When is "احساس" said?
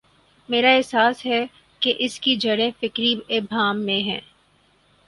0.69-1.25